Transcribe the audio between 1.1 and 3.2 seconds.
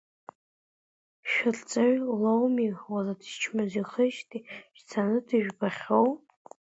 Шәырҵаҩ лоуми, уара,